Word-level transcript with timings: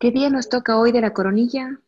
¿Qué 0.00 0.10
día 0.12 0.30
nos 0.30 0.48
toca 0.48 0.78
hoy 0.78 0.92
de 0.92 1.02
la 1.02 1.12
coronilla? 1.12 1.78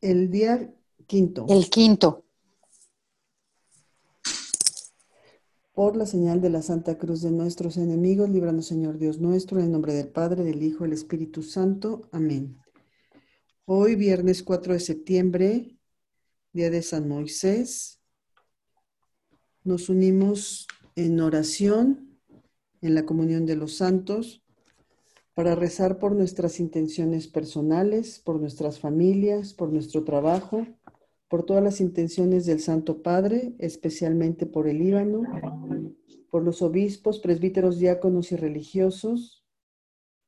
El 0.00 0.28
día 0.28 0.74
quinto. 1.06 1.46
El 1.48 1.70
quinto. 1.70 2.24
Por 5.72 5.94
la 5.96 6.04
señal 6.04 6.40
de 6.40 6.50
la 6.50 6.62
Santa 6.62 6.98
Cruz 6.98 7.22
de 7.22 7.30
nuestros 7.30 7.76
enemigos, 7.76 8.28
líbranos 8.28 8.66
Señor 8.66 8.98
Dios 8.98 9.20
nuestro, 9.20 9.60
en 9.60 9.66
el 9.66 9.70
nombre 9.70 9.94
del 9.94 10.08
Padre, 10.08 10.42
del 10.42 10.64
Hijo 10.64 10.78
y 10.78 10.88
del 10.88 10.98
Espíritu 10.98 11.44
Santo. 11.44 12.08
Amén. 12.10 12.58
Hoy, 13.66 13.94
viernes 13.94 14.42
4 14.42 14.72
de 14.72 14.80
septiembre, 14.80 15.78
día 16.52 16.70
de 16.70 16.82
San 16.82 17.06
Moisés, 17.06 18.00
nos 19.62 19.88
unimos 19.88 20.66
en 20.96 21.20
oración 21.20 22.18
en 22.80 22.96
la 22.96 23.06
comunión 23.06 23.46
de 23.46 23.54
los 23.54 23.76
santos 23.76 24.39
para 25.34 25.54
rezar 25.54 25.98
por 25.98 26.14
nuestras 26.14 26.60
intenciones 26.60 27.28
personales, 27.28 28.18
por 28.18 28.40
nuestras 28.40 28.78
familias, 28.78 29.54
por 29.54 29.72
nuestro 29.72 30.04
trabajo, 30.04 30.66
por 31.28 31.44
todas 31.44 31.62
las 31.62 31.80
intenciones 31.80 32.46
del 32.46 32.60
Santo 32.60 33.02
Padre, 33.02 33.54
especialmente 33.58 34.46
por 34.46 34.66
el 34.66 34.78
Líbano, 34.78 35.22
por 36.30 36.42
los 36.42 36.62
obispos, 36.62 37.20
presbíteros, 37.20 37.78
diáconos 37.78 38.32
y 38.32 38.36
religiosos, 38.36 39.44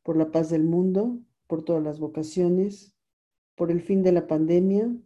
por 0.03 0.17
la 0.17 0.31
paz 0.31 0.51
del 0.51 0.65
mundo, 0.65 1.19
por 1.47 1.65
todas 1.65 1.83
las 1.83 1.99
vocaciones, 1.99 2.95
por 3.57 3.71
el 3.71 3.81
fin 3.81 4.03
de 4.03 4.13
la 4.13 4.27
pandemia, 4.27 4.97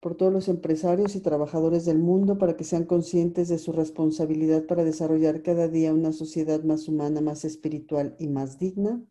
por 0.00 0.14
todos 0.14 0.32
los 0.32 0.48
empresarios 0.48 1.14
y 1.14 1.20
trabajadores 1.20 1.84
del 1.84 1.98
mundo 1.98 2.38
para 2.38 2.56
que 2.56 2.64
sean 2.64 2.84
conscientes 2.84 3.48
de 3.48 3.58
su 3.58 3.72
responsabilidad 3.72 4.64
para 4.64 4.84
desarrollar 4.84 5.42
cada 5.42 5.68
día 5.68 5.92
una 5.92 6.12
sociedad 6.12 6.62
más 6.64 6.88
humana, 6.88 7.20
más 7.20 7.44
espiritual 7.44 8.16
y 8.18 8.28
más 8.28 8.58
digna, 8.58 9.02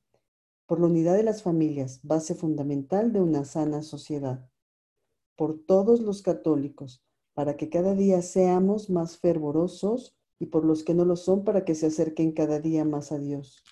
por 0.69 0.79
la 0.79 0.85
unidad 0.85 1.15
de 1.15 1.23
las 1.23 1.41
familias, 1.41 1.99
base 2.03 2.35
fundamental 2.35 3.11
de 3.11 3.19
una 3.19 3.43
sana 3.43 3.81
sociedad, 3.81 4.47
por 5.35 5.57
todos 5.57 5.99
los 5.99 6.21
católicos, 6.21 7.03
para 7.33 7.57
que 7.57 7.69
cada 7.69 7.95
día 7.95 8.21
seamos 8.21 8.91
más 8.91 9.17
fervorosos 9.17 10.15
y 10.37 10.45
por 10.45 10.65
los 10.65 10.83
que 10.83 10.93
no 10.93 11.05
lo 11.05 11.15
son, 11.15 11.43
para 11.43 11.65
que 11.65 11.73
se 11.73 11.87
acerquen 11.87 12.33
cada 12.33 12.59
día 12.59 12.85
más 12.85 13.11
a 13.11 13.17
Dios, 13.17 13.63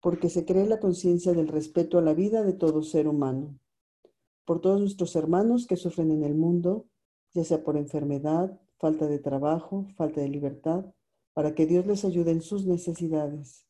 porque 0.00 0.28
se 0.28 0.44
cree 0.44 0.66
la 0.66 0.80
conciencia 0.80 1.34
del 1.34 1.46
respeto 1.46 1.98
a 1.98 2.02
la 2.02 2.14
vida 2.14 2.42
de 2.42 2.52
todo 2.52 2.82
ser 2.82 3.06
humano, 3.06 3.56
por 4.44 4.60
todos 4.60 4.80
nuestros 4.80 5.14
hermanos 5.14 5.68
que 5.68 5.76
sufren 5.76 6.10
en 6.10 6.24
el 6.24 6.34
mundo, 6.34 6.88
ya 7.32 7.44
sea 7.44 7.62
por 7.62 7.76
enfermedad, 7.76 8.60
falta 8.80 9.06
de 9.06 9.20
trabajo, 9.20 9.86
falta 9.96 10.20
de 10.20 10.28
libertad, 10.30 10.84
para 11.32 11.54
que 11.54 11.66
Dios 11.66 11.86
les 11.86 12.04
ayude 12.04 12.32
en 12.32 12.42
sus 12.42 12.66
necesidades 12.66 13.67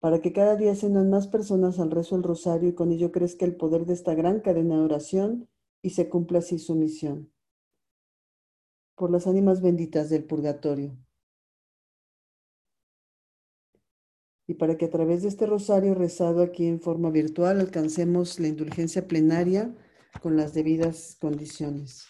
para 0.00 0.22
que 0.22 0.32
cada 0.32 0.56
día 0.56 0.74
sean 0.74 1.10
más 1.10 1.28
personas 1.28 1.78
al 1.78 1.90
rezo 1.90 2.16
del 2.16 2.24
rosario 2.24 2.70
y 2.70 2.74
con 2.74 2.90
ello 2.90 3.12
crezca 3.12 3.44
el 3.44 3.54
poder 3.54 3.84
de 3.84 3.92
esta 3.92 4.14
gran 4.14 4.40
cadena 4.40 4.76
de 4.76 4.82
oración 4.82 5.48
y 5.82 5.90
se 5.90 6.08
cumpla 6.08 6.38
así 6.38 6.58
su 6.58 6.74
misión. 6.74 7.30
Por 8.96 9.10
las 9.10 9.26
ánimas 9.26 9.60
benditas 9.60 10.08
del 10.08 10.24
purgatorio. 10.24 10.96
Y 14.46 14.54
para 14.54 14.76
que 14.76 14.86
a 14.86 14.90
través 14.90 15.22
de 15.22 15.28
este 15.28 15.46
rosario 15.46 15.94
rezado 15.94 16.42
aquí 16.42 16.66
en 16.66 16.80
forma 16.80 17.10
virtual 17.10 17.60
alcancemos 17.60 18.40
la 18.40 18.48
indulgencia 18.48 19.06
plenaria 19.06 19.76
con 20.22 20.36
las 20.36 20.54
debidas 20.54 21.16
condiciones. 21.20 22.06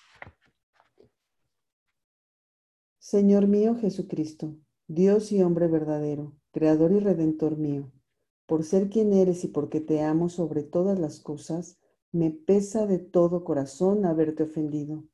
Señor 2.98 3.48
mío 3.48 3.74
Jesucristo, 3.74 4.56
Dios 4.86 5.32
y 5.32 5.42
hombre 5.42 5.66
verdadero 5.66 6.39
Creador 6.52 6.90
y 6.90 6.98
Redentor 6.98 7.56
mío, 7.56 7.92
por 8.46 8.64
ser 8.64 8.90
quien 8.90 9.12
eres 9.12 9.44
y 9.44 9.48
porque 9.48 9.80
te 9.80 10.02
amo 10.02 10.28
sobre 10.28 10.64
todas 10.64 10.98
las 10.98 11.20
cosas, 11.20 11.78
me 12.10 12.32
pesa 12.32 12.86
de 12.88 12.98
todo 12.98 13.44
corazón 13.44 14.04
haberte 14.04 14.42
ofendido. 14.42 15.04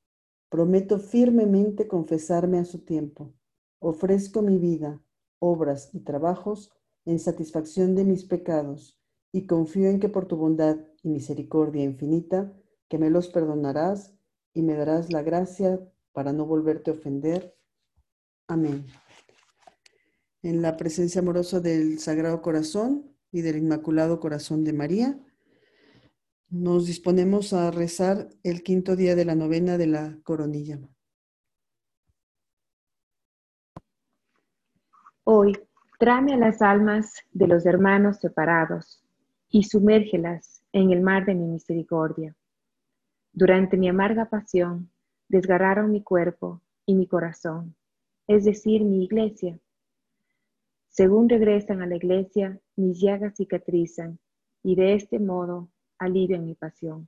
Prometo 0.49 0.99
firmemente 0.99 1.89
confesarme 1.89 2.59
a 2.59 2.65
su 2.65 2.87
tiempo. 2.87 3.35
Ofrezco 3.81 4.41
mi 4.41 4.59
vida, 4.59 5.03
obras 5.39 5.91
y 5.93 6.01
trabajos 6.01 6.71
en 7.05 7.19
satisfacción 7.19 7.95
de 7.95 8.05
mis 8.05 8.25
pecados 8.25 8.99
y 9.31 9.47
confío 9.47 9.91
en 9.91 10.01
que 10.01 10.09
por 10.09 10.27
tu 10.27 10.37
bondad 10.39 10.79
y 11.03 11.11
misericordia 11.11 11.85
infinita, 11.85 12.55
que 12.89 12.97
me 12.97 13.11
los 13.11 13.29
perdonarás 13.29 14.15
y 14.55 14.63
me 14.63 14.75
darás 14.75 15.13
la 15.13 15.23
gracia 15.23 15.87
para 16.13 16.33
no 16.33 16.47
volverte 16.47 16.91
a 16.91 16.95
ofender. 16.95 17.55
Amén 18.49 18.87
en 20.47 20.63
la 20.63 20.77
presencia 20.77 21.21
amorosa 21.21 21.59
del 21.59 21.99
Sagrado 21.99 22.41
Corazón 22.41 23.05
y 23.33 23.41
del 23.41 23.57
Inmaculado 23.57 24.21
Corazón 24.21 24.63
de 24.63 24.73
María. 24.73 25.19
Nos 26.49 26.87
disponemos 26.87 27.53
a 27.53 27.73
rezar 27.73 28.29
el 28.45 28.63
quinto 28.63 28.95
día 28.95 29.17
de 29.17 29.25
la 29.25 29.35
novena 29.35 29.77
de 29.77 29.89
la 29.89 30.17
coronilla. 30.23 30.79
Hoy, 35.25 35.59
tráeme 35.99 36.35
a 36.35 36.37
las 36.37 36.63
almas 36.63 37.15
de 37.33 37.49
los 37.49 37.67
hermanos 37.67 38.19
separados 38.19 39.03
y 39.49 39.65
sumérgelas 39.65 40.63
en 40.73 40.93
el 40.93 41.01
mar 41.01 41.27
de 41.27 41.35
mi 41.35 41.49
misericordia. 41.49 42.37
Durante 43.33 43.77
mi 43.77 43.89
amarga 43.89 44.27
pasión, 44.27 44.93
desgarraron 45.27 45.91
mi 45.91 46.05
cuerpo 46.05 46.63
y 46.87 46.95
mi 46.95 47.09
corazón, 47.09 47.75
es 48.29 48.45
decir, 48.45 48.85
mi 48.85 49.03
iglesia 49.03 49.59
según 50.97 51.29
regresan 51.29 51.83
a 51.83 51.87
la 51.87 51.97
iglesia, 51.97 52.59
mis 52.75 52.99
llagas 52.99 53.35
cicatrizan 53.37 54.19
y 54.63 54.77
de 54.77 54.95
este 54.95 55.19
modo 55.19 55.69
alivian 55.99 56.47
mi 56.47 56.55
pasión. 56.55 57.07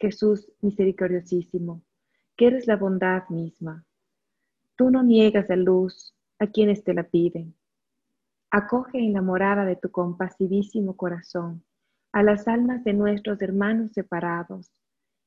Jesús 0.00 0.50
misericordiosísimo, 0.62 1.82
que 2.34 2.46
eres 2.46 2.66
la 2.66 2.76
bondad 2.76 3.28
misma. 3.28 3.84
Tú 4.74 4.90
no 4.90 5.02
niegas 5.02 5.50
la 5.50 5.56
luz 5.56 6.14
a 6.38 6.46
quienes 6.46 6.82
te 6.82 6.94
la 6.94 7.02
piden. 7.02 7.54
Acoge 8.50 9.00
en 9.00 9.12
la 9.12 9.20
morada 9.20 9.66
de 9.66 9.76
tu 9.76 9.90
compasivísimo 9.90 10.96
corazón 10.96 11.62
a 12.10 12.22
las 12.22 12.48
almas 12.48 12.82
de 12.84 12.94
nuestros 12.94 13.42
hermanos 13.42 13.92
separados 13.92 14.72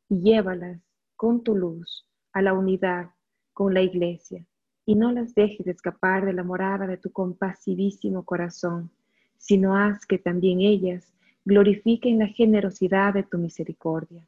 y 0.10 0.20
llévalas 0.20 0.82
con 1.16 1.44
tu 1.44 1.56
luz 1.56 2.10
a 2.34 2.42
la 2.42 2.54
unidad 2.54 3.12
con 3.54 3.76
la 3.76 3.84
iglesia 3.84 4.48
y 4.86 4.96
no 4.96 5.12
las 5.12 5.34
dejes 5.34 5.66
escapar 5.68 6.26
de 6.26 6.34
la 6.34 6.44
morada 6.44 6.86
de 6.86 6.98
tu 6.98 7.12
compasivísimo 7.12 8.24
corazón, 8.24 8.92
sino 9.38 9.76
haz 9.76 10.06
que 10.06 10.18
también 10.18 10.62
ellas 10.62 11.14
glorifiquen 11.44 12.20
la 12.20 12.28
generosidad 12.28 13.14
de 13.14 13.24
tu 13.24 13.38
misericordia. 13.38 14.28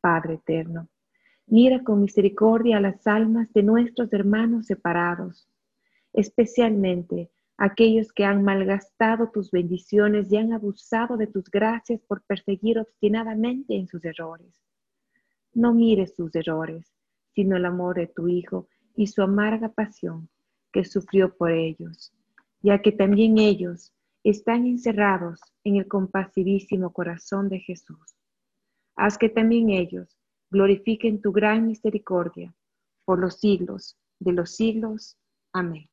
Padre 0.00 0.34
eterno, 0.34 0.88
mira 1.46 1.82
con 1.82 2.00
misericordia 2.00 2.78
a 2.78 2.80
las 2.80 3.06
almas 3.06 3.52
de 3.52 3.62
nuestros 3.62 4.12
hermanos 4.12 4.66
separados, 4.66 5.48
especialmente 6.12 7.30
aquellos 7.56 8.12
que 8.12 8.24
han 8.24 8.42
malgastado 8.42 9.30
tus 9.30 9.50
bendiciones 9.50 10.32
y 10.32 10.36
han 10.36 10.52
abusado 10.52 11.16
de 11.16 11.28
tus 11.28 11.50
gracias 11.50 12.00
por 12.02 12.22
perseguir 12.22 12.78
obstinadamente 12.78 13.76
en 13.76 13.86
sus 13.86 14.04
errores. 14.04 14.60
No 15.54 15.72
mires 15.72 16.16
sus 16.16 16.34
errores, 16.34 16.92
sino 17.34 17.56
el 17.56 17.64
amor 17.64 17.96
de 17.96 18.08
tu 18.08 18.26
Hijo 18.26 18.68
y 18.96 19.06
su 19.06 19.22
amarga 19.22 19.68
pasión 19.68 20.28
que 20.72 20.84
sufrió 20.84 21.34
por 21.34 21.50
ellos, 21.50 22.12
ya 22.62 22.80
que 22.80 22.92
también 22.92 23.38
ellos 23.38 23.92
están 24.24 24.66
encerrados 24.66 25.40
en 25.64 25.76
el 25.76 25.88
compasivísimo 25.88 26.92
corazón 26.92 27.48
de 27.48 27.60
Jesús. 27.60 28.16
Haz 28.96 29.18
que 29.18 29.28
también 29.28 29.70
ellos 29.70 30.16
glorifiquen 30.50 31.20
tu 31.20 31.32
gran 31.32 31.66
misericordia 31.66 32.54
por 33.04 33.18
los 33.18 33.40
siglos 33.40 33.96
de 34.18 34.32
los 34.32 34.54
siglos. 34.54 35.16
Amén. 35.52 35.88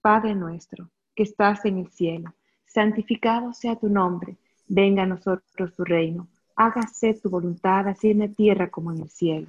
Padre 0.00 0.34
nuestro, 0.34 0.90
que 1.14 1.24
estás 1.24 1.64
en 1.64 1.78
el 1.78 1.90
cielo, 1.90 2.34
santificado 2.66 3.52
sea 3.52 3.76
tu 3.76 3.88
nombre, 3.88 4.38
venga 4.66 5.02
a 5.02 5.06
nosotros 5.06 5.74
tu 5.74 5.84
reino, 5.84 6.28
hágase 6.56 7.14
tu 7.14 7.28
voluntad 7.28 7.88
así 7.88 8.10
en 8.10 8.20
la 8.20 8.28
tierra 8.28 8.70
como 8.70 8.92
en 8.92 9.02
el 9.02 9.10
cielo. 9.10 9.48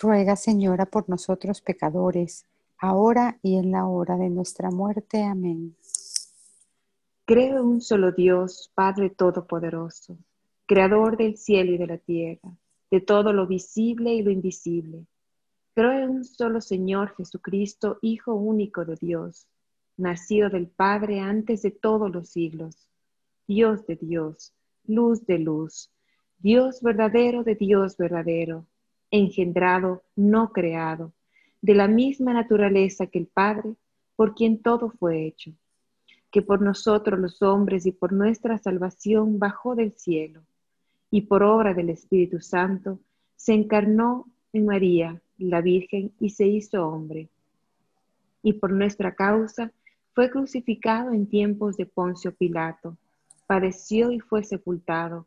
Ruega, 0.00 0.36
Señora, 0.36 0.86
por 0.86 1.08
nosotros 1.08 1.60
pecadores, 1.60 2.46
ahora 2.78 3.38
y 3.42 3.56
en 3.56 3.70
la 3.70 3.86
hora 3.86 4.16
de 4.16 4.30
nuestra 4.30 4.70
muerte. 4.70 5.22
Amén. 5.22 5.76
Creo 7.24 7.60
en 7.60 7.66
un 7.66 7.80
solo 7.80 8.12
Dios, 8.12 8.70
Padre 8.74 9.10
Todopoderoso, 9.10 10.18
Creador 10.66 11.16
del 11.16 11.36
cielo 11.36 11.72
y 11.72 11.78
de 11.78 11.86
la 11.86 11.98
tierra, 11.98 12.50
de 12.90 13.00
todo 13.00 13.32
lo 13.32 13.46
visible 13.46 14.12
y 14.14 14.22
lo 14.22 14.30
invisible. 14.30 15.06
Creo 15.74 15.92
en 15.92 16.10
un 16.10 16.24
solo 16.24 16.60
Señor 16.60 17.14
Jesucristo, 17.16 17.98
Hijo 18.02 18.34
único 18.34 18.84
de 18.84 18.96
Dios, 18.96 19.46
nacido 19.96 20.50
del 20.50 20.66
Padre 20.66 21.20
antes 21.20 21.62
de 21.62 21.70
todos 21.70 22.10
los 22.10 22.28
siglos, 22.28 22.88
Dios 23.46 23.86
de 23.86 23.96
Dios, 23.96 24.52
luz 24.86 25.24
de 25.26 25.38
luz, 25.38 25.90
Dios 26.38 26.82
verdadero 26.82 27.44
de 27.44 27.54
Dios 27.54 27.96
verdadero, 27.96 28.66
engendrado, 29.12 30.02
no 30.16 30.52
creado, 30.52 31.12
de 31.60 31.74
la 31.74 31.86
misma 31.86 32.32
naturaleza 32.32 33.06
que 33.06 33.20
el 33.20 33.26
Padre, 33.28 33.76
por 34.16 34.34
quien 34.34 34.60
todo 34.60 34.90
fue 34.90 35.26
hecho, 35.26 35.52
que 36.32 36.42
por 36.42 36.60
nosotros 36.62 37.20
los 37.20 37.40
hombres 37.42 37.86
y 37.86 37.92
por 37.92 38.12
nuestra 38.12 38.58
salvación 38.58 39.38
bajó 39.38 39.76
del 39.76 39.92
cielo, 39.92 40.42
y 41.10 41.22
por 41.22 41.42
obra 41.42 41.74
del 41.74 41.90
Espíritu 41.90 42.40
Santo 42.40 42.98
se 43.36 43.52
encarnó 43.52 44.26
en 44.52 44.66
María, 44.66 45.22
la 45.38 45.60
Virgen, 45.60 46.12
y 46.18 46.30
se 46.30 46.46
hizo 46.46 46.86
hombre. 46.86 47.28
Y 48.42 48.54
por 48.54 48.72
nuestra 48.72 49.14
causa 49.14 49.72
fue 50.14 50.30
crucificado 50.30 51.12
en 51.12 51.26
tiempos 51.26 51.76
de 51.76 51.86
Poncio 51.86 52.34
Pilato, 52.34 52.96
padeció 53.46 54.10
y 54.10 54.20
fue 54.20 54.42
sepultado, 54.42 55.26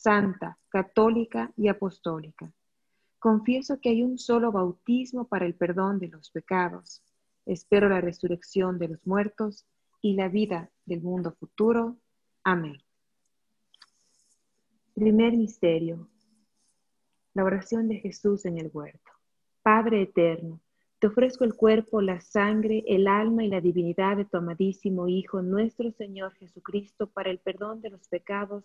santa, 0.00 0.58
católica 0.70 1.52
y 1.56 1.68
apostólica. 1.68 2.50
Confieso 3.18 3.80
que 3.80 3.90
hay 3.90 4.02
un 4.02 4.18
solo 4.18 4.50
bautismo 4.50 5.28
para 5.28 5.44
el 5.44 5.54
perdón 5.54 5.98
de 5.98 6.08
los 6.08 6.30
pecados. 6.30 7.02
Espero 7.44 7.88
la 7.88 8.00
resurrección 8.00 8.78
de 8.78 8.88
los 8.88 9.06
muertos 9.06 9.66
y 10.00 10.14
la 10.14 10.28
vida 10.28 10.70
del 10.86 11.02
mundo 11.02 11.32
futuro. 11.32 11.98
Amén. 12.42 12.78
Primer 14.94 15.36
misterio. 15.36 16.08
La 17.34 17.44
oración 17.44 17.86
de 17.88 17.96
Jesús 17.96 18.46
en 18.46 18.58
el 18.58 18.70
huerto. 18.72 19.12
Padre 19.62 20.02
eterno, 20.02 20.60
te 20.98 21.08
ofrezco 21.08 21.44
el 21.44 21.54
cuerpo, 21.54 22.00
la 22.00 22.22
sangre, 22.22 22.84
el 22.86 23.06
alma 23.06 23.44
y 23.44 23.48
la 23.48 23.60
divinidad 23.60 24.16
de 24.16 24.24
tu 24.24 24.38
amadísimo 24.38 25.08
Hijo, 25.08 25.42
nuestro 25.42 25.92
Señor 25.92 26.32
Jesucristo, 26.36 27.06
para 27.06 27.30
el 27.30 27.38
perdón 27.38 27.82
de 27.82 27.90
los 27.90 28.08
pecados 28.08 28.64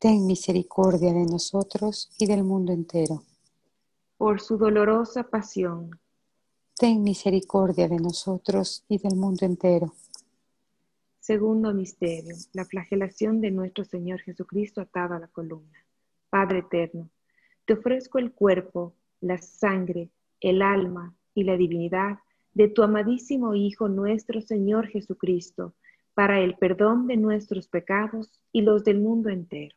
ten 0.00 0.26
misericordia 0.26 1.12
de 1.12 1.26
nosotros 1.26 2.08
y 2.18 2.24
del 2.24 2.42
mundo 2.42 2.72
entero. 2.72 3.22
Por 4.16 4.40
su 4.40 4.56
dolorosa 4.56 5.24
pasión, 5.24 5.90
ten 6.74 7.02
misericordia 7.02 7.86
de 7.86 7.98
nosotros 7.98 8.82
y 8.88 8.96
del 8.96 9.14
mundo 9.14 9.44
entero. 9.44 9.92
Segundo 11.18 11.74
misterio, 11.74 12.34
la 12.54 12.64
flagelación 12.64 13.42
de 13.42 13.50
nuestro 13.50 13.84
Señor 13.84 14.20
Jesucristo 14.20 14.80
atado 14.80 15.16
a 15.16 15.18
la 15.18 15.28
columna. 15.28 15.84
Padre 16.30 16.60
eterno, 16.60 17.10
te 17.66 17.74
ofrezco 17.74 18.18
el 18.18 18.32
cuerpo, 18.32 18.94
la 19.20 19.36
sangre, 19.36 20.08
el 20.40 20.62
alma 20.62 21.14
y 21.34 21.44
la 21.44 21.58
divinidad 21.58 22.20
de 22.54 22.68
tu 22.68 22.82
amadísimo 22.82 23.54
Hijo 23.54 23.90
nuestro 23.90 24.40
Señor 24.40 24.86
Jesucristo, 24.86 25.74
para 26.14 26.40
el 26.40 26.54
perdón 26.54 27.06
de 27.06 27.18
nuestros 27.18 27.68
pecados 27.68 28.40
y 28.50 28.62
los 28.62 28.82
del 28.82 28.98
mundo 28.98 29.28
entero 29.28 29.76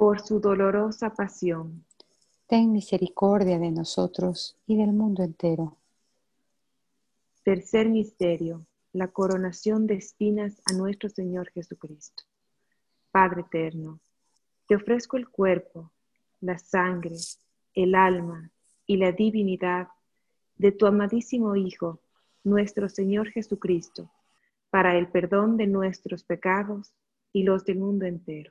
por 0.00 0.22
su 0.22 0.40
dolorosa 0.40 1.12
pasión. 1.12 1.84
Ten 2.46 2.72
misericordia 2.72 3.58
de 3.58 3.70
nosotros 3.70 4.56
y 4.66 4.78
del 4.78 4.94
mundo 4.94 5.22
entero. 5.22 5.76
Tercer 7.42 7.90
misterio, 7.90 8.64
la 8.94 9.08
coronación 9.08 9.86
de 9.86 9.96
espinas 9.96 10.62
a 10.64 10.72
nuestro 10.72 11.10
Señor 11.10 11.50
Jesucristo. 11.50 12.22
Padre 13.10 13.42
eterno, 13.42 14.00
te 14.66 14.76
ofrezco 14.76 15.18
el 15.18 15.28
cuerpo, 15.28 15.90
la 16.40 16.58
sangre, 16.58 17.16
el 17.74 17.94
alma 17.94 18.50
y 18.86 18.96
la 18.96 19.12
divinidad 19.12 19.88
de 20.56 20.72
tu 20.72 20.86
amadísimo 20.86 21.56
Hijo, 21.56 22.00
nuestro 22.42 22.88
Señor 22.88 23.28
Jesucristo, 23.28 24.10
para 24.70 24.96
el 24.96 25.08
perdón 25.08 25.58
de 25.58 25.66
nuestros 25.66 26.24
pecados 26.24 26.90
y 27.34 27.42
los 27.42 27.66
del 27.66 27.80
mundo 27.80 28.06
entero 28.06 28.50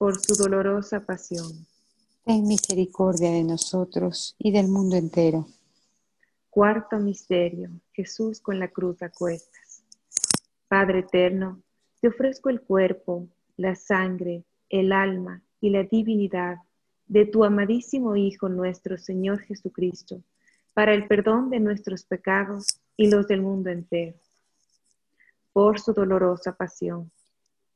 Por 0.00 0.18
su 0.18 0.34
dolorosa 0.34 1.04
pasión. 1.04 1.66
Ten 2.24 2.48
misericordia 2.48 3.32
de 3.32 3.44
nosotros 3.44 4.34
y 4.38 4.50
del 4.50 4.66
mundo 4.66 4.96
entero. 4.96 5.46
Cuarto 6.48 6.98
misterio. 6.98 7.68
Jesús 7.92 8.40
con 8.40 8.58
la 8.58 8.68
cruz 8.68 9.02
a 9.02 9.10
cuestas. 9.10 9.82
Padre 10.68 11.00
eterno, 11.00 11.60
te 12.00 12.08
ofrezco 12.08 12.48
el 12.48 12.62
cuerpo, 12.62 13.28
la 13.58 13.74
sangre, 13.74 14.42
el 14.70 14.92
alma 14.92 15.42
y 15.60 15.68
la 15.68 15.82
divinidad 15.82 16.56
de 17.06 17.26
tu 17.26 17.44
amadísimo 17.44 18.16
Hijo 18.16 18.48
nuestro 18.48 18.96
Señor 18.96 19.40
Jesucristo, 19.40 20.22
para 20.72 20.94
el 20.94 21.08
perdón 21.08 21.50
de 21.50 21.60
nuestros 21.60 22.04
pecados 22.04 22.80
y 22.96 23.10
los 23.10 23.28
del 23.28 23.42
mundo 23.42 23.68
entero. 23.68 24.16
Por 25.52 25.78
su 25.78 25.92
dolorosa 25.92 26.56
pasión. 26.56 27.10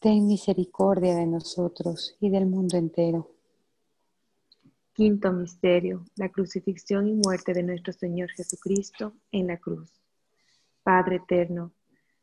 Ten 0.00 0.26
misericordia 0.26 1.14
de 1.14 1.26
nosotros 1.26 2.16
y 2.20 2.30
del 2.30 2.46
mundo 2.46 2.78
entero. 2.78 3.34
Quinto 4.94 5.30
misterio, 5.30 6.06
la 6.16 6.30
crucifixión 6.30 7.06
y 7.06 7.12
muerte 7.12 7.52
de 7.52 7.62
nuestro 7.62 7.92
Señor 7.92 8.30
Jesucristo 8.30 9.12
en 9.30 9.48
la 9.48 9.58
cruz. 9.58 9.90
Padre 10.82 11.16
eterno, 11.16 11.72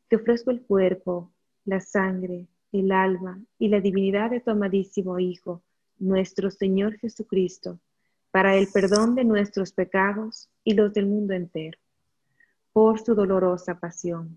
te 0.08 0.16
ofrezco 0.16 0.50
el 0.50 0.62
cuerpo, 0.62 1.30
la 1.66 1.78
sangre, 1.78 2.48
el 2.72 2.90
alma 2.90 3.40
y 3.60 3.68
la 3.68 3.78
divinidad 3.80 4.30
de 4.30 4.40
tu 4.40 4.50
amadísimo 4.50 5.20
Hijo, 5.20 5.62
nuestro 6.00 6.50
Señor 6.50 6.98
Jesucristo, 6.98 7.78
para 8.32 8.56
el 8.56 8.66
perdón 8.72 9.14
de 9.14 9.22
nuestros 9.22 9.70
pecados 9.70 10.48
y 10.64 10.74
los 10.74 10.92
del 10.92 11.06
mundo 11.06 11.32
entero, 11.32 11.78
por 12.72 12.98
su 12.98 13.14
dolorosa 13.14 13.78
pasión. 13.78 14.36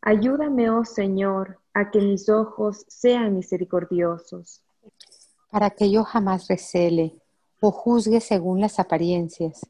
Ayúdame, 0.00 0.70
oh 0.70 0.84
Señor, 0.84 1.58
a 1.74 1.90
que 1.90 2.00
mis 2.00 2.28
ojos 2.28 2.84
sean 2.88 3.34
misericordiosos. 3.34 4.62
Para 5.50 5.70
que 5.70 5.90
yo 5.90 6.04
jamás 6.04 6.48
recele 6.48 7.14
o 7.60 7.70
juzgue 7.72 8.20
según 8.20 8.60
las 8.60 8.78
apariencias, 8.78 9.60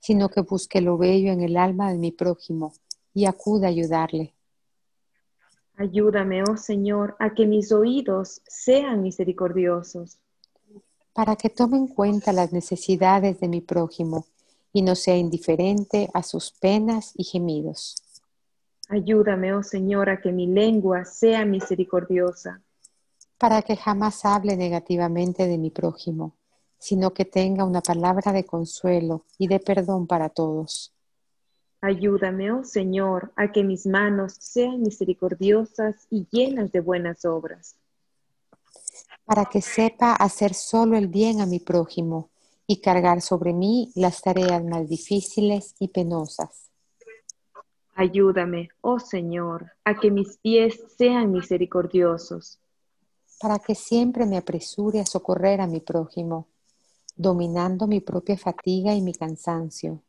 sino 0.00 0.28
que 0.28 0.40
busque 0.40 0.80
lo 0.80 0.96
bello 0.96 1.32
en 1.32 1.42
el 1.42 1.56
alma 1.56 1.90
de 1.90 1.98
mi 1.98 2.12
prójimo 2.12 2.72
y 3.12 3.26
acuda 3.26 3.66
a 3.66 3.70
ayudarle. 3.70 4.34
Ayúdame, 5.76 6.42
oh 6.42 6.56
Señor, 6.56 7.16
a 7.18 7.34
que 7.34 7.46
mis 7.46 7.72
oídos 7.72 8.42
sean 8.46 9.02
misericordiosos. 9.02 10.18
Para 11.12 11.36
que 11.36 11.50
tome 11.50 11.76
en 11.78 11.88
cuenta 11.88 12.32
las 12.32 12.52
necesidades 12.52 13.40
de 13.40 13.48
mi 13.48 13.60
prójimo 13.60 14.26
y 14.72 14.82
no 14.82 14.94
sea 14.94 15.16
indiferente 15.16 16.10
a 16.14 16.22
sus 16.22 16.52
penas 16.52 17.12
y 17.16 17.24
gemidos. 17.24 18.03
Ayúdame, 18.88 19.54
oh 19.54 19.62
Señor, 19.62 20.10
a 20.10 20.20
que 20.20 20.30
mi 20.30 20.46
lengua 20.46 21.04
sea 21.04 21.44
misericordiosa. 21.44 22.60
Para 23.38 23.62
que 23.62 23.76
jamás 23.76 24.24
hable 24.24 24.56
negativamente 24.56 25.46
de 25.46 25.58
mi 25.58 25.70
prójimo, 25.70 26.34
sino 26.78 27.12
que 27.14 27.24
tenga 27.24 27.64
una 27.64 27.80
palabra 27.80 28.32
de 28.32 28.44
consuelo 28.44 29.24
y 29.38 29.48
de 29.48 29.58
perdón 29.58 30.06
para 30.06 30.28
todos. 30.28 30.92
Ayúdame, 31.80 32.52
oh 32.52 32.64
Señor, 32.64 33.32
a 33.36 33.52
que 33.52 33.62
mis 33.62 33.86
manos 33.86 34.34
sean 34.38 34.82
misericordiosas 34.82 36.06
y 36.10 36.26
llenas 36.30 36.72
de 36.72 36.80
buenas 36.80 37.24
obras. 37.24 37.76
Para 39.24 39.46
que 39.46 39.60
sepa 39.60 40.12
hacer 40.12 40.54
solo 40.54 40.96
el 40.96 41.08
bien 41.08 41.40
a 41.40 41.46
mi 41.46 41.58
prójimo 41.58 42.30
y 42.66 42.80
cargar 42.80 43.20
sobre 43.20 43.52
mí 43.52 43.92
las 43.94 44.22
tareas 44.22 44.64
más 44.64 44.88
difíciles 44.88 45.74
y 45.78 45.88
penosas. 45.88 46.70
Ayúdame, 47.96 48.70
oh 48.80 48.98
Señor, 48.98 49.72
a 49.84 49.94
que 49.94 50.10
mis 50.10 50.36
pies 50.38 50.82
sean 50.98 51.30
misericordiosos. 51.30 52.58
Para 53.40 53.60
que 53.60 53.76
siempre 53.76 54.26
me 54.26 54.36
apresure 54.36 55.00
a 55.00 55.06
socorrer 55.06 55.60
a 55.60 55.68
mi 55.68 55.80
prójimo, 55.80 56.48
dominando 57.14 57.86
mi 57.86 58.00
propia 58.00 58.36
fatiga 58.36 58.94
y 58.94 59.00
mi 59.00 59.12
cansancio. 59.12 60.02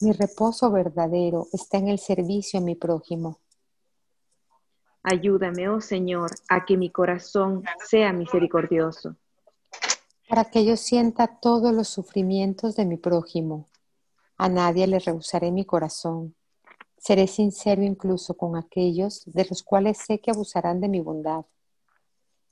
Mi 0.00 0.12
reposo 0.12 0.70
verdadero 0.70 1.46
está 1.52 1.78
en 1.78 1.88
el 1.88 1.98
servicio 1.98 2.60
a 2.60 2.62
mi 2.62 2.74
prójimo. 2.74 3.38
Ayúdame, 5.02 5.68
oh 5.68 5.80
Señor, 5.80 6.30
a 6.48 6.66
que 6.66 6.76
mi 6.76 6.90
corazón 6.90 7.62
sea 7.86 8.12
misericordioso. 8.12 9.16
Para 10.28 10.44
que 10.46 10.64
yo 10.64 10.76
sienta 10.76 11.38
todos 11.40 11.72
los 11.72 11.88
sufrimientos 11.88 12.76
de 12.76 12.84
mi 12.84 12.98
prójimo. 12.98 13.68
A 14.36 14.48
nadie 14.48 14.86
le 14.86 14.98
rehusaré 14.98 15.50
mi 15.52 15.64
corazón. 15.64 16.34
Seré 17.06 17.26
sincero 17.26 17.82
incluso 17.82 18.32
con 18.32 18.56
aquellos 18.56 19.24
de 19.26 19.44
los 19.44 19.62
cuales 19.62 19.98
sé 19.98 20.20
que 20.20 20.30
abusarán 20.30 20.80
de 20.80 20.88
mi 20.88 21.00
bondad. 21.00 21.44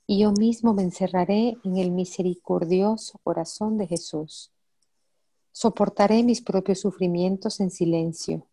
Y 0.06 0.18
yo 0.18 0.32
mismo 0.32 0.74
me 0.74 0.82
encerraré 0.82 1.56
en 1.64 1.78
el 1.78 1.90
misericordioso 1.90 3.18
corazón 3.24 3.78
de 3.78 3.86
Jesús. 3.86 4.52
Soportaré 5.52 6.22
mis 6.22 6.42
propios 6.42 6.80
sufrimientos 6.80 7.60
en 7.60 7.70
silencio. 7.70 8.46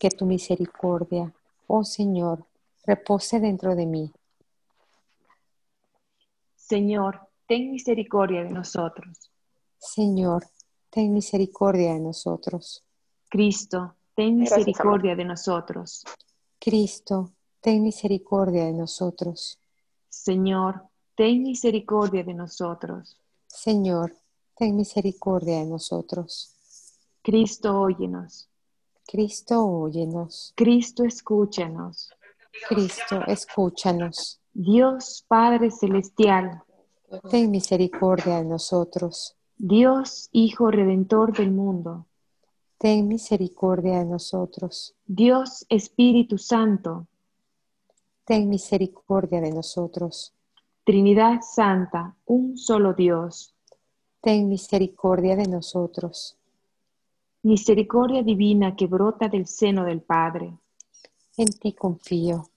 Que 0.00 0.10
tu 0.10 0.26
misericordia, 0.26 1.32
oh 1.68 1.84
Señor, 1.84 2.44
repose 2.84 3.38
dentro 3.38 3.76
de 3.76 3.86
mí. 3.86 4.12
Señor, 6.56 7.28
ten 7.46 7.70
misericordia 7.70 8.42
de 8.42 8.50
nosotros. 8.50 9.30
Señor, 9.78 10.48
ten 10.90 11.12
misericordia 11.12 11.94
de 11.94 12.00
nosotros. 12.00 12.82
Cristo, 13.28 13.94
ten 14.18 14.36
misericordia 14.36 15.14
de 15.14 15.24
nosotros. 15.24 16.02
Cristo, 16.58 17.34
ten 17.60 17.84
misericordia 17.84 18.64
de 18.64 18.72
nosotros. 18.72 19.60
Señor, 20.08 20.88
ten 21.14 21.44
misericordia 21.44 22.24
de 22.24 22.34
nosotros. 22.34 23.16
Señor, 23.46 24.16
ten 24.56 24.74
misericordia 24.74 25.60
de 25.60 25.66
nosotros. 25.66 26.52
Cristo, 27.22 27.80
óyenos. 27.80 28.48
Cristo, 29.06 29.64
óyenos. 29.64 30.52
Cristo, 30.56 31.04
escúchanos. 31.04 32.10
Cristo, 32.68 33.22
escúchanos. 33.24 34.40
Dios 34.52 35.24
Padre 35.28 35.70
Celestial, 35.70 36.64
ten 37.30 37.52
misericordia 37.52 38.38
de 38.38 38.46
nosotros. 38.46 39.36
Dios 39.56 40.28
Hijo 40.32 40.72
Redentor 40.72 41.32
del 41.32 41.52
mundo, 41.52 42.07
ten 42.78 43.08
misericordia 43.08 43.98
de 43.98 44.04
nosotros. 44.04 44.94
Dios 45.04 45.66
Espíritu 45.68 46.38
Santo, 46.38 47.08
ten 48.24 48.48
misericordia 48.48 49.40
de 49.40 49.50
nosotros. 49.50 50.32
Trinidad 50.84 51.40
Santa, 51.42 52.16
un 52.26 52.56
solo 52.56 52.94
Dios, 52.94 53.52
ten 54.20 54.48
misericordia 54.48 55.34
de 55.34 55.48
nosotros. 55.48 56.36
Misericordia 57.42 58.22
divina 58.22 58.76
que 58.76 58.86
brota 58.86 59.28
del 59.28 59.46
seno 59.46 59.84
del 59.84 60.00
Padre. 60.00 60.56
En 61.36 61.46
ti 61.46 61.72
confío. 61.72 62.48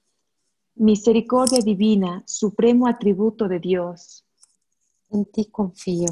Misericordia 0.75 1.59
divina, 1.61 2.23
supremo 2.25 2.87
atributo 2.87 3.47
de 3.47 3.59
Dios. 3.59 4.23
En 5.09 5.25
ti 5.25 5.45
confío. 5.45 6.09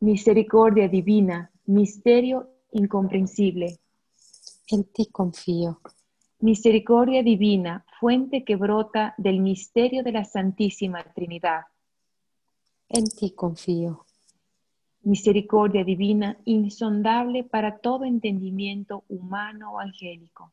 Misericordia 0.00 0.88
divina, 0.88 1.50
misterio 1.64 2.55
incomprensible. 2.76 3.78
En 4.68 4.84
ti 4.84 5.06
confío. 5.06 5.80
Misericordia 6.40 7.22
divina, 7.22 7.84
fuente 7.98 8.44
que 8.44 8.56
brota 8.56 9.14
del 9.16 9.40
misterio 9.40 10.02
de 10.02 10.12
la 10.12 10.24
Santísima 10.24 11.02
Trinidad. 11.14 11.62
En 12.88 13.04
ti 13.04 13.30
confío. 13.30 14.04
Misericordia 15.02 15.84
divina, 15.84 16.36
insondable 16.44 17.44
para 17.44 17.78
todo 17.78 18.04
entendimiento 18.04 19.04
humano 19.08 19.72
o 19.72 19.78
angélico. 19.78 20.52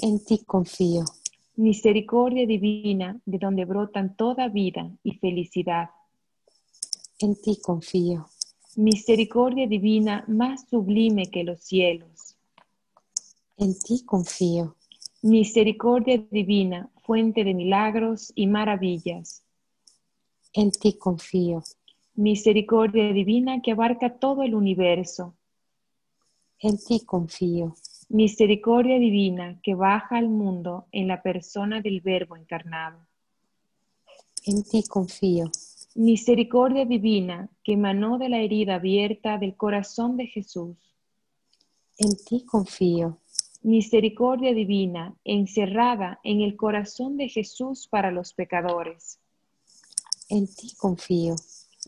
En 0.00 0.24
ti 0.24 0.44
confío. 0.44 1.04
Misericordia 1.56 2.46
divina, 2.46 3.20
de 3.26 3.38
donde 3.38 3.64
brotan 3.64 4.16
toda 4.16 4.48
vida 4.48 4.90
y 5.02 5.12
felicidad. 5.18 5.90
En 7.20 7.40
ti 7.40 7.60
confío. 7.60 8.28
Misericordia 8.76 9.66
divina, 9.66 10.24
más 10.28 10.68
sublime 10.68 11.30
que 11.30 11.42
los 11.42 11.60
cielos. 11.60 12.36
En 13.56 13.78
ti 13.78 14.04
confío. 14.04 14.76
Misericordia 15.22 16.18
divina, 16.30 16.88
fuente 17.02 17.42
de 17.42 17.54
milagros 17.54 18.30
y 18.34 18.46
maravillas. 18.46 19.42
En 20.52 20.70
ti 20.70 20.92
confío. 20.92 21.64
Misericordia 22.14 23.12
divina 23.12 23.60
que 23.62 23.72
abarca 23.72 24.18
todo 24.18 24.42
el 24.42 24.54
universo. 24.54 25.34
En 26.60 26.78
ti 26.78 27.04
confío. 27.04 27.74
Misericordia 28.08 28.98
divina 28.98 29.60
que 29.62 29.74
baja 29.74 30.18
al 30.18 30.28
mundo 30.28 30.86
en 30.92 31.08
la 31.08 31.22
persona 31.22 31.80
del 31.80 32.00
Verbo 32.00 32.36
encarnado. 32.36 32.98
En 34.44 34.62
ti 34.62 34.82
confío. 34.84 35.50
Misericordia 35.98 36.84
divina 36.84 37.50
que 37.64 37.72
emanó 37.72 38.18
de 38.18 38.28
la 38.28 38.38
herida 38.38 38.76
abierta 38.76 39.36
del 39.36 39.56
corazón 39.56 40.16
de 40.16 40.28
Jesús. 40.28 40.76
En 41.96 42.16
ti 42.24 42.44
confío. 42.44 43.18
Misericordia 43.64 44.54
divina 44.54 45.16
encerrada 45.24 46.20
en 46.22 46.42
el 46.42 46.54
corazón 46.54 47.16
de 47.16 47.28
Jesús 47.28 47.88
para 47.88 48.12
los 48.12 48.32
pecadores. 48.32 49.18
En 50.28 50.46
ti 50.46 50.72
confío. 50.76 51.34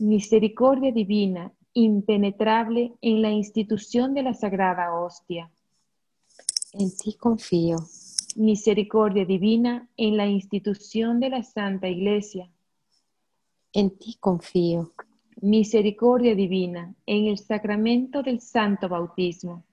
Misericordia 0.01 0.91
divina 0.91 1.53
impenetrable 1.71 2.91
en 2.99 3.21
la 3.21 3.31
institución 3.31 4.13
de 4.13 4.23
la 4.23 4.33
Sagrada 4.33 4.93
Hostia. 4.93 5.49
En 6.73 6.93
ti 6.97 7.13
confío. 7.13 7.77
Misericordia 8.35 9.23
divina 9.23 9.87
en 9.95 10.17
la 10.17 10.27
institución 10.27 11.21
de 11.21 11.29
la 11.29 11.43
Santa 11.43 11.87
Iglesia. 11.87 12.50
En 13.73 13.97
ti 13.97 14.17
confío. 14.19 14.91
Misericordia 15.41 16.35
divina 16.35 16.93
en 17.05 17.27
el 17.27 17.37
sacramento 17.37 18.21
del 18.21 18.41
Santo 18.41 18.89
Bautismo. 18.89 19.63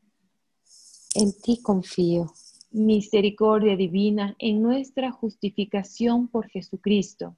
En 1.17 1.33
ti 1.33 1.61
confío. 1.61 2.33
Misericordia 2.71 3.75
divina 3.77 4.37
en 4.39 4.63
nuestra 4.63 5.11
justificación 5.11 6.29
por 6.29 6.49
Jesucristo. 6.49 7.35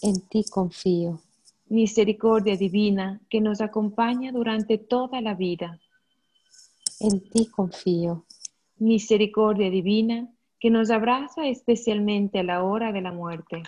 En 0.00 0.18
ti 0.28 0.44
confío. 0.48 1.20
Misericordia 1.66 2.56
divina 2.56 3.20
que 3.28 3.42
nos 3.42 3.60
acompaña 3.60 4.32
durante 4.32 4.78
toda 4.78 5.20
la 5.20 5.34
vida. 5.34 5.78
En 7.00 7.20
ti 7.28 7.44
confío. 7.46 8.24
Misericordia 8.78 9.68
divina 9.68 10.32
que 10.58 10.70
nos 10.70 10.90
abraza 10.90 11.46
especialmente 11.46 12.38
a 12.38 12.44
la 12.44 12.64
hora 12.64 12.92
de 12.92 13.02
la 13.02 13.12
muerte. 13.12 13.62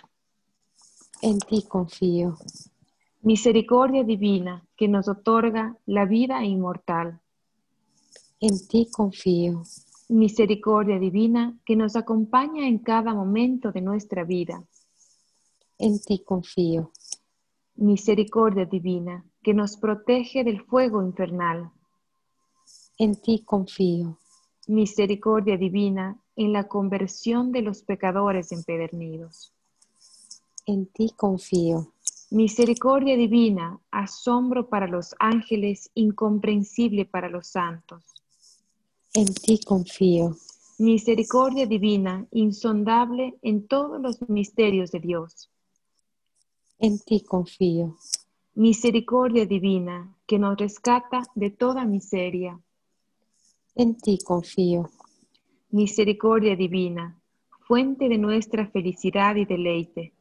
En 1.23 1.37
ti 1.37 1.61
confío. 1.67 2.35
Misericordia 3.21 4.03
divina 4.03 4.65
que 4.75 4.87
nos 4.87 5.07
otorga 5.07 5.77
la 5.85 6.05
vida 6.05 6.43
inmortal. 6.43 7.21
En 8.39 8.67
ti 8.67 8.89
confío. 8.91 9.61
Misericordia 10.09 10.97
divina 10.97 11.55
que 11.63 11.75
nos 11.75 11.95
acompaña 11.95 12.67
en 12.67 12.79
cada 12.79 13.13
momento 13.13 13.71
de 13.71 13.81
nuestra 13.81 14.23
vida. 14.23 14.63
En 15.77 16.01
ti 16.01 16.23
confío. 16.25 16.91
Misericordia 17.75 18.65
divina 18.65 19.23
que 19.43 19.53
nos 19.53 19.77
protege 19.77 20.43
del 20.43 20.63
fuego 20.63 21.03
infernal. 21.03 21.69
En 22.97 23.21
ti 23.21 23.43
confío. 23.45 24.17
Misericordia 24.67 25.55
divina 25.55 26.19
en 26.35 26.51
la 26.51 26.67
conversión 26.67 27.51
de 27.51 27.61
los 27.61 27.83
pecadores 27.83 28.51
empedernidos. 28.51 29.53
En 30.65 30.85
ti 30.87 31.11
confío. 31.15 31.93
Misericordia 32.29 33.17
divina, 33.17 33.79
asombro 33.89 34.69
para 34.69 34.87
los 34.87 35.15
ángeles, 35.19 35.89
incomprensible 35.95 37.05
para 37.05 37.29
los 37.29 37.47
santos. 37.47 38.03
En 39.13 39.25
ti 39.25 39.59
confío. 39.65 40.37
Misericordia 40.77 41.65
divina, 41.65 42.25
insondable 42.31 43.37
en 43.41 43.67
todos 43.67 44.01
los 44.01 44.29
misterios 44.29 44.91
de 44.91 44.99
Dios. 44.99 45.49
En 46.79 46.99
ti 46.99 47.21
confío. 47.21 47.97
Misericordia 48.55 49.45
divina, 49.45 50.15
que 50.25 50.39
nos 50.39 50.57
rescata 50.57 51.23
de 51.35 51.49
toda 51.49 51.85
miseria. 51.85 52.59
En 53.75 53.97
ti 53.97 54.19
confío. 54.23 54.89
Misericordia 55.69 56.55
divina, 56.55 57.19
fuente 57.67 58.09
de 58.09 58.17
nuestra 58.17 58.67
felicidad 58.67 59.35
y 59.35 59.45
deleite. 59.45 60.13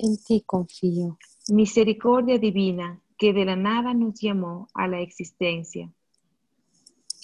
En 0.00 0.16
ti 0.22 0.42
confío. 0.46 1.18
Misericordia 1.48 2.38
divina, 2.38 3.02
que 3.16 3.32
de 3.32 3.44
la 3.44 3.56
nada 3.56 3.94
nos 3.94 4.20
llamó 4.20 4.68
a 4.72 4.86
la 4.86 5.00
existencia. 5.00 5.92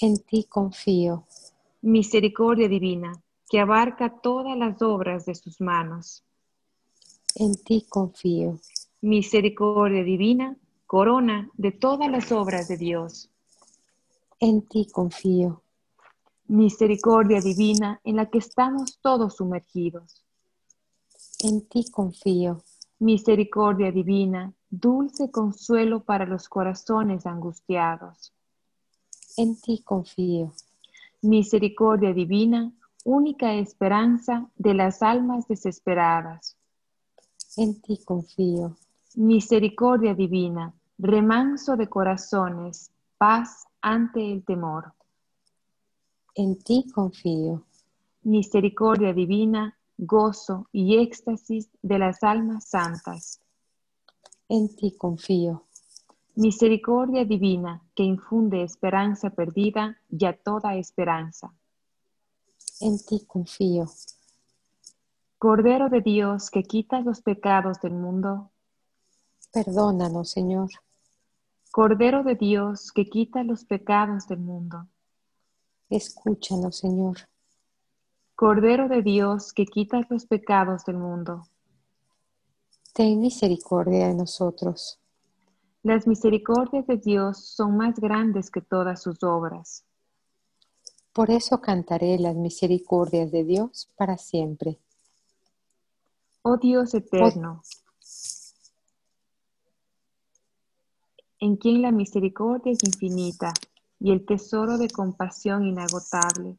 En 0.00 0.18
ti 0.24 0.46
confío. 0.48 1.24
Misericordia 1.82 2.68
divina, 2.68 3.12
que 3.48 3.60
abarca 3.60 4.20
todas 4.20 4.58
las 4.58 4.82
obras 4.82 5.24
de 5.24 5.36
sus 5.36 5.60
manos. 5.60 6.24
En 7.36 7.54
ti 7.62 7.86
confío. 7.88 8.58
Misericordia 9.02 10.02
divina, 10.02 10.56
corona 10.84 11.50
de 11.54 11.70
todas 11.70 12.10
las 12.10 12.32
obras 12.32 12.66
de 12.66 12.76
Dios. 12.76 13.30
En 14.40 14.66
ti 14.66 14.88
confío. 14.90 15.62
Misericordia 16.48 17.40
divina 17.40 18.00
en 18.02 18.16
la 18.16 18.26
que 18.26 18.38
estamos 18.38 18.98
todos 19.00 19.36
sumergidos. 19.36 20.23
En 21.46 21.68
ti 21.68 21.90
confío. 21.90 22.62
Misericordia 23.00 23.92
divina, 23.92 24.50
dulce 24.70 25.30
consuelo 25.30 26.02
para 26.02 26.24
los 26.24 26.48
corazones 26.48 27.26
angustiados. 27.26 28.32
En 29.36 29.60
ti 29.60 29.82
confío. 29.84 30.54
Misericordia 31.20 32.14
divina, 32.14 32.72
única 33.04 33.52
esperanza 33.52 34.48
de 34.56 34.72
las 34.72 35.02
almas 35.02 35.46
desesperadas. 35.46 36.56
En 37.58 37.78
ti 37.82 38.00
confío. 38.02 38.78
Misericordia 39.14 40.14
divina, 40.14 40.72
remanso 40.96 41.76
de 41.76 41.88
corazones, 41.88 42.90
paz 43.18 43.66
ante 43.82 44.32
el 44.32 44.42
temor. 44.46 44.94
En 46.36 46.56
ti 46.56 46.86
confío. 46.90 47.64
Misericordia 48.22 49.12
divina, 49.12 49.76
gozo 49.96 50.68
y 50.72 50.98
éxtasis 50.98 51.68
de 51.82 51.98
las 51.98 52.22
almas 52.22 52.68
santas. 52.68 53.40
En 54.48 54.74
ti 54.74 54.96
confío. 54.96 55.64
Misericordia 56.36 57.24
divina 57.24 57.82
que 57.94 58.02
infunde 58.02 58.62
esperanza 58.62 59.30
perdida 59.30 59.98
y 60.10 60.24
a 60.24 60.36
toda 60.36 60.76
esperanza. 60.76 61.54
En 62.80 62.98
ti 62.98 63.24
confío. 63.26 63.86
Cordero 65.38 65.88
de 65.88 66.00
Dios 66.00 66.50
que 66.50 66.62
quitas 66.62 67.04
los 67.04 67.20
pecados 67.20 67.80
del 67.80 67.94
mundo. 67.94 68.50
Perdónanos, 69.52 70.30
Señor. 70.30 70.70
Cordero 71.70 72.22
de 72.24 72.34
Dios 72.34 72.92
que 72.92 73.06
quita 73.08 73.42
los 73.44 73.64
pecados 73.64 74.26
del 74.26 74.40
mundo. 74.40 74.86
Escúchanos, 75.90 76.78
Señor. 76.78 77.18
Cordero 78.36 78.88
de 78.88 79.02
Dios 79.02 79.52
que 79.52 79.64
quitas 79.64 80.06
los 80.10 80.26
pecados 80.26 80.84
del 80.84 80.96
mundo. 80.96 81.46
Ten 82.92 83.20
misericordia 83.20 84.08
de 84.08 84.14
nosotros. 84.14 84.98
Las 85.84 86.06
misericordias 86.06 86.86
de 86.86 86.96
Dios 86.96 87.38
son 87.38 87.76
más 87.76 87.98
grandes 88.00 88.50
que 88.50 88.60
todas 88.60 89.02
sus 89.02 89.22
obras. 89.22 89.84
Por 91.12 91.30
eso 91.30 91.60
cantaré 91.60 92.18
las 92.18 92.34
misericordias 92.34 93.30
de 93.30 93.44
Dios 93.44 93.88
para 93.94 94.18
siempre. 94.18 94.78
Oh 96.42 96.56
Dios 96.56 96.92
eterno, 96.94 97.62
en 101.38 101.56
quien 101.56 101.82
la 101.82 101.92
misericordia 101.92 102.72
es 102.72 102.82
infinita 102.82 103.52
y 104.00 104.10
el 104.10 104.26
tesoro 104.26 104.76
de 104.76 104.88
compasión 104.88 105.64
inagotable. 105.64 106.58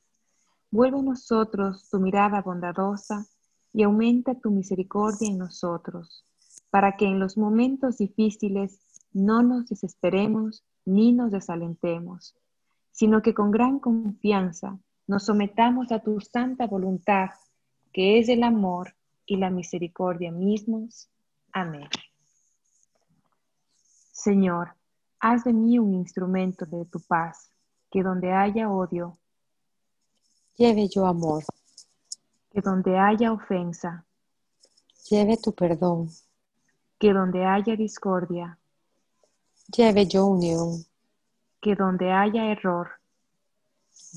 Vuelve 0.76 1.00
a 1.00 1.04
nosotros 1.04 1.90
tu 1.90 2.02
mirada 2.02 2.42
bondadosa 2.42 3.26
y 3.72 3.84
aumenta 3.84 4.36
tu 4.36 4.52
misericordia 4.52 5.30
en 5.30 5.38
nosotros, 5.38 6.26
para 6.70 6.98
que 6.98 7.06
en 7.06 7.18
los 7.18 7.38
momentos 7.38 7.98
difíciles 7.98 8.82
no 9.14 9.42
nos 9.42 9.70
desesperemos 9.70 10.66
ni 10.84 11.14
nos 11.14 11.32
desalentemos, 11.32 12.36
sino 12.92 13.22
que 13.22 13.34
con 13.34 13.52
gran 13.52 13.80
confianza 13.80 14.78
nos 15.08 15.24
sometamos 15.24 15.94
a 15.94 16.00
tu 16.00 16.20
santa 16.20 16.68
voluntad, 16.68 17.30
que 17.94 18.20
es 18.20 18.28
el 18.28 18.44
amor 18.44 18.98
y 19.26 19.38
la 19.38 19.50
misericordia 19.50 20.30
mismos. 20.34 21.08
Amén. 21.54 21.88
Señor, 24.12 24.72
haz 25.22 25.46
de 25.46 25.54
mí 25.54 25.80
un 25.80 25.94
instrumento 25.94 26.66
de 26.66 26.84
tu 26.84 27.00
paz, 27.00 27.50
que 27.90 28.04
donde 28.04 28.34
haya 28.34 28.70
odio, 28.70 29.18
lleve 30.58 30.88
yo 30.88 31.06
amor, 31.06 31.44
que 32.52 32.62
donde 32.62 32.98
haya 32.98 33.34
ofensa, 33.34 34.06
lleve 35.10 35.38
tu 35.38 35.54
perdón, 35.54 36.10
que 36.98 37.12
donde 37.12 37.46
haya 37.46 37.76
discordia, 37.76 38.58
lleve 39.76 40.08
yo 40.08 40.28
unión, 40.28 40.86
que 41.62 41.76
donde 41.76 42.12
haya 42.12 42.52
error, 42.52 42.90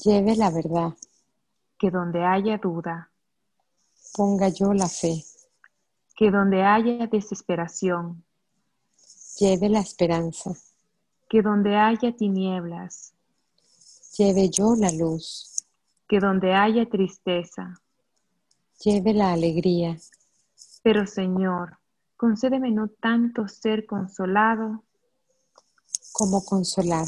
lleve 0.04 0.36
la 0.36 0.50
verdad, 0.50 0.94
que 1.76 1.90
donde 1.90 2.24
haya 2.24 2.58
duda, 2.58 3.10
ponga 4.14 4.48
yo 4.48 4.72
la 4.72 4.88
fe, 4.88 5.24
que 6.14 6.30
donde 6.30 6.62
haya 6.62 7.08
desesperación, 7.08 8.22
lleve 9.38 9.68
la 9.68 9.80
esperanza, 9.80 10.52
que 11.28 11.42
donde 11.42 11.76
haya 11.76 12.14
tinieblas, 12.14 13.12
lleve 14.16 14.50
yo 14.50 14.76
la 14.76 14.92
luz, 14.92 15.57
que 16.08 16.18
donde 16.18 16.54
haya 16.54 16.88
tristeza, 16.88 17.80
lleve 18.82 19.12
la 19.12 19.32
alegría. 19.32 19.98
Pero 20.82 21.06
Señor, 21.06 21.78
concédeme 22.16 22.70
no 22.70 22.88
tanto 22.88 23.46
ser 23.46 23.86
consolado 23.86 24.84
como 26.12 26.44
consolar, 26.44 27.06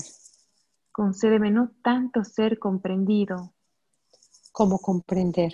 concédeme 0.93 1.51
no 1.51 1.71
tanto 1.83 2.25
ser 2.25 2.59
comprendido 2.59 3.55
como 4.53 4.79
comprender. 4.79 5.53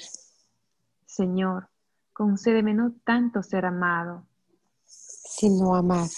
Señor, 1.06 1.68
concédeme 2.12 2.74
no 2.74 2.94
tanto 3.04 3.42
ser 3.42 3.64
amado, 3.64 4.26
sino 4.84 5.76
amar, 5.76 6.08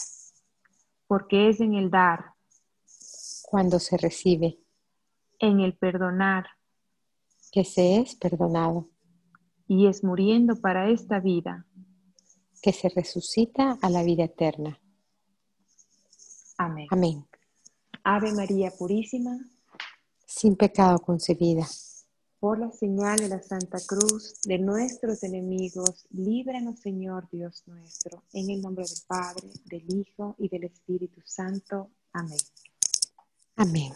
porque 1.06 1.50
es 1.50 1.60
en 1.60 1.74
el 1.74 1.90
dar, 1.90 2.32
cuando 3.42 3.78
se 3.78 3.96
recibe, 3.96 4.58
en 5.38 5.60
el 5.60 5.76
perdonar, 5.76 6.46
que 7.50 7.64
se 7.64 7.96
es 7.98 8.14
perdonado, 8.16 8.88
y 9.66 9.86
es 9.86 10.02
muriendo 10.04 10.56
para 10.60 10.90
esta 10.90 11.20
vida, 11.20 11.66
que 12.62 12.72
se 12.72 12.88
resucita 12.88 13.78
a 13.82 13.90
la 13.90 14.02
vida 14.02 14.24
eterna. 14.24 14.80
Amén. 16.56 16.88
Amén. 16.90 17.26
Ave 18.02 18.32
María 18.32 18.70
Purísima, 18.76 19.38
Sin 20.26 20.56
pecado 20.56 20.98
concebida. 20.98 21.66
por 22.40 22.58
la 22.58 22.70
señal 22.70 23.18
de 23.18 23.28
la 23.28 23.42
Santa 23.42 23.78
Cruz 23.86 24.40
de 24.42 24.58
nuestros 24.58 25.22
enemigos, 25.24 26.06
líbranos 26.10 26.80
Señor 26.80 27.28
Dios 27.30 27.64
nuestro, 27.66 28.22
en 28.32 28.50
el 28.50 28.60
nombre 28.60 28.84
del 28.84 28.98
Padre, 29.06 29.48
del 29.64 29.84
Hijo 29.92 30.36
y 30.38 30.48
del 30.48 30.64
Espíritu 30.64 31.20
Santo. 31.24 31.90
Amén. 32.12 32.38
Amén. 33.56 33.92